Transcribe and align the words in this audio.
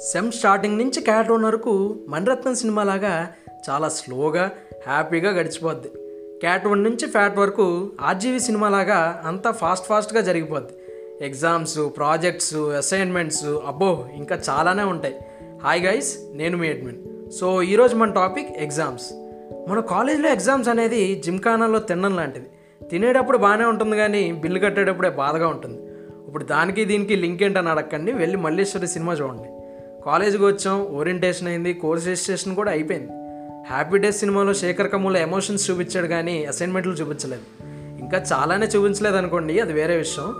Sem 0.00 0.32
starting 0.32 0.78
నుంచి 0.78 1.00
cat 1.00 1.30
వరకు 1.30 1.98
మణిరత్నం 2.08 2.54
సినిమాలాగా 2.54 3.28
చాలా 3.70 3.88
స్లోగా 3.88 4.50
హ్యాపీగా 4.86 5.30
గడిచిపోద్ది. 5.30 5.88
క్యాట్ 6.40 6.66
వన్ 6.66 6.84
నుంచి 6.84 7.08
ఫ్యాట్ 7.08 7.38
వరకు 7.38 7.92
ఆర్జీవీ 8.00 8.40
సినిమాలాగా 8.40 9.22
అంతా 9.26 9.50
ఫాస్ట్ 9.50 9.86
ఫాస్ట్గా 9.86 10.20
జరిగిపోద్ది. 10.20 10.72
ఎగ్జామ్స్ 11.24 11.78
ప్రాజెక్ట్స్ 11.96 12.54
అసైన్మెంట్స్ 12.54 13.44
అబ్బో 13.44 14.06
ఇంకా 14.14 14.38
చాలానే 14.50 14.82
ఉంటాయి. 14.82 15.18
హాయ్ 15.62 15.82
గైస్ 15.82 16.18
నేను 16.32 16.56
మీ 16.56 16.68
అడ్మిన్. 16.68 17.30
సో 17.30 17.62
ఈరోజు 17.62 17.96
మన 17.96 18.12
టాపిక్ 18.12 18.50
ఎగ్జామ్స్. 18.50 19.12
మన 19.68 19.80
కాలేజీలో 19.80 20.28
ఎగ్జామ్స్ 20.28 20.68
అనేది 20.68 21.22
జిమ్ఖానాలో 21.24 21.78
తినడం 21.78 22.16
లాంటిది. 22.16 22.46
తినేటప్పుడు 22.90 23.38
బాగానే 23.38 23.64
ఉంటుంది 23.64 23.96
కానీ 23.96 24.32
బిల్లు 24.32 24.58
కట్టేటప్పుడే 24.58 25.10
బాధగా 25.10 25.48
ఉంటుంది. 25.48 25.78
ఇప్పుడు 26.26 26.44
దానికి 26.44 26.84
దీనికి 26.84 27.16
లింక్ 27.16 27.42
ఏంటని 27.42 27.68
అడగండి 27.68 28.12
వెళ్ళి 28.12 28.36
మల్లేశ్వరి 28.36 28.88
సినిమా 28.88 29.12
చూడండి. 29.12 29.59
కాలేజీకి 30.06 30.44
వచ్చాం 30.44 30.86
ఓరియంటేషన్ 30.86 31.48
అయింది 31.48 31.74
కోర్స్ 31.74 32.04
రిజిస్ట్రేషన్ 32.04 32.56
కూడా 32.56 32.70
అయిపోయింది. 32.70 33.12
హ్యాపీ 33.68 33.98
డేస్ 33.98 34.18
సినిమాలో 34.18 34.54
శేఖర్ 34.54 34.90
కమ్ముల 34.90 35.16
ఎమోషన్స్ 35.16 35.70
చూపించాడు 35.70 36.06
కానీ 36.06 36.44
అసైన్మెంట్లు 36.44 36.92
చూపించలేదు. 36.92 37.42
ఇంకా 38.00 38.18
చాలానే 38.18 38.66
చూపించలేదు 38.66 39.16
అనుకోండి 39.16 39.60
అది 39.60 39.72
వేరే 39.72 39.96
విషయం. 39.96 40.34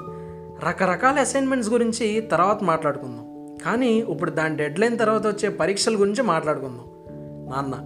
రకరకాల 0.68 1.18
అసైన్మెంట్స్ 1.18 1.70
గురించి 1.70 2.20
తర్వాత 2.20 2.62
మాట్లాడుకుందాం. 2.62 3.56
కానీ 3.64 3.88
ఇప్పుడు 3.88 4.30
దాని 4.30 4.56
డెడ్లైన్ 4.56 4.98
తర్వాత 4.98 5.26
వచ్చే 5.26 5.48
పరీక్షల 5.48 5.94
గురించి 5.94 6.22
మాట్లాడుకుందాం. 6.22 6.84
నాన్న 7.50 7.76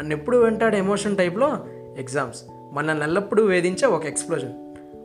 నన్ను 0.00 0.14
ఎప్పుడు 0.14 0.36
వెంటాడు 0.36 0.76
ఎమోషన్ 0.76 1.16
టైప్లో? 1.16 1.56
ఎగ్జామ్స్. 1.98 2.42
మనల్ని 2.72 3.04
ఎల్లప్పుడూ 3.04 3.44
వేధించే 3.44 3.88
ఒక 3.88 4.06
ఎక్స్ప్లోజన్ 4.06 4.52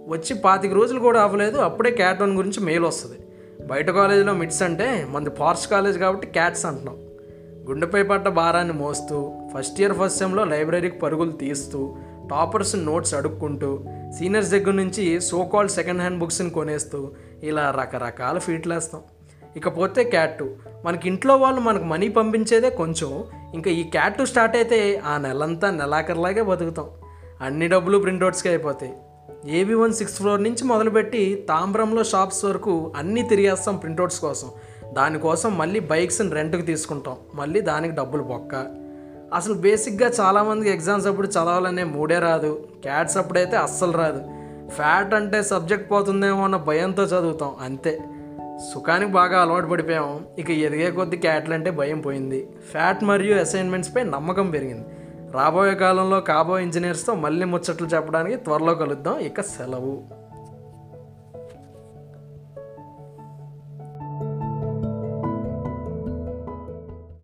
వచ్చి 0.07 0.35
పాతిక 0.35 0.73
రోజులు 0.73 0.99
కూడా 0.99 1.21
అవ్వలేదు 1.21 1.57
అప్పుడే 1.57 1.91
క్యాట్ 1.91 2.21
వన్ 2.21 2.37
గురించి 2.37 2.63
మెయిల్ 2.63 2.83
వస్తుంది. 2.83 3.15
బయట 3.61 3.89
కాలేజీలో 3.89 4.33
మిట్స్ 4.33 4.63
అంటే 4.63 5.07
మనది 5.09 5.29
ఫార్స్ 5.29 5.67
కాలేజ్ 5.67 5.97
కాబట్టి 5.97 6.27
క్యాట్స్ 6.27 6.65
అంటున్నాం. 6.65 6.95
గుండెపై 7.69 8.03
పట్ట 8.03 8.27
భారాన్ని 8.27 8.73
మోస్తూ 8.73 9.33
ఫస్ట్ 9.57 9.81
ఇయర్ 9.81 9.93
ఫస్ట్ 9.93 10.19
సెమ్లో 10.19 10.43
లైబ్రరీకి 10.43 10.99
పరుగులు 10.99 11.31
తీస్తూ 11.31 11.95
టాపర్స్ 12.31 12.75
నోట్స్ 12.75 13.13
అడుక్కుంటూ 13.13 13.83
సీనియర్స్ 14.19 14.51
దగ్గర 14.51 14.71
నుంచి 14.71 15.21
సో 15.21 15.43
కాల్డ్ 15.43 15.71
సెకండ్ 15.71 15.99
హ్యాండ్ 15.99 16.19
బుక్స్ని 16.19 16.49
కొనేస్తూ 16.49 17.11
ఇలా 17.43 17.71
రకరకాల 17.71 18.37
ఫీట్లు 18.37 18.73
వేస్తాం 18.73 19.01
ఇకపోతే 19.55 20.03
క్యాట్ 20.03 20.43
మనకి 20.85 21.07
ఇంట్లో 21.07 21.35
వాళ్ళు 21.35 21.61
మనకు 21.61 21.83
మనీ 21.83 22.09
పంపించేదే 22.09 22.69
కొంచెం 22.69 23.23
ఇంకా 23.53 23.71
ఈ 23.71 23.83
క్యాట్ 23.83 24.25
స్టార్ట్ 24.25 24.55
అయితే 24.55 25.01
ఆ 25.05 25.17
నెలంతా 25.17 25.71
నెలాఖరులాగే 25.71 26.41
బతుకుతాం. 26.41 26.85
అన్ని 27.41 27.67
డబ్బులు 27.67 27.97
ప్రింట్అవుట్స్కి 27.97 28.49
అయిపోతాయి. 28.49 28.93
ఏబీ 29.47 29.73
వన్ 29.73 29.93
సిక్స్ 29.93 30.15
ఫ్లోర్ 30.15 30.43
నుంచి 30.43 30.63
మొదలుపెట్టి 30.63 31.45
తాంబ్రంలో 31.49 32.03
షాప్స్ 32.03 32.45
వరకు 32.45 32.93
అన్నీ 32.95 33.23
తిరిగేస్తాం 33.23 33.75
ప్రింటౌట్స్ 33.75 34.19
కోసం. 34.19 34.47
దానికోసం 34.93 35.57
మళ్ళీ 35.57 35.79
బైక్స్ని 35.79 36.31
రెంట్కి 36.31 36.61
తీసుకుంటాం. 36.61 37.15
మళ్ళీ 37.35 37.61
దానికి 37.61 37.95
డబ్బులు 37.95 38.23
బొక్క. 38.23 38.55
అసలు 39.33 39.53
బేసిక్గా 39.53 40.09
చాలామందికి 40.09 40.71
ఎగ్జామ్స్ 40.71 41.07
అప్పుడు 41.07 41.27
చదవాలనే 41.27 41.83
మూడే 41.83 42.19
రాదు. 42.19 42.67
క్యాట్స్ 42.81 43.17
అప్పుడైతే 43.17 43.57
అస్సలు 43.57 43.91
రాదు. 43.91 44.23
ఫ్యాట్ 44.69 45.13
అంటే 45.13 45.43
సబ్జెక్ట్ 45.43 45.91
పోతుందేమో 45.91 46.43
అన్న 46.43 46.55
భయంతో 46.55 47.03
చదువుతాం 47.03 47.55
అంతే. 47.61 48.01
సుఖానికి 48.73 49.11
బాగా 49.11 49.41
అలవాటు 49.41 49.65
పడిపోయాం. 49.65 50.25
ఇక 50.39 50.49
ఎదిగే 50.49 50.91
కొద్ది 50.91 51.17
క్యాట్లు 51.17 51.53
అంటే 51.53 51.71
భయం 51.71 52.01
పోయింది. 52.01 52.47
ఫ్యాట్ 52.71 53.03
మరియు 53.03 53.35
అసైన్మెంట్స్పై 53.35 54.03
నమ్మకం 54.03 54.51
పెరిగింది. 54.51 54.85
రాబోయే 55.31 55.75
కాలంలో 55.75 56.19
కాబోయే 56.19 56.63
ఇంజనీర్స్తో 56.63 57.15
మళ్ళీ 57.15 57.45
ముచ్చట్లు 57.45 57.87
చెప్పడానికి 57.87 58.35
త్వరలో 58.35 58.75
కలుద్దాం. 58.75 59.19
ఇక 59.19 59.41
సెలవు. 59.41 60.26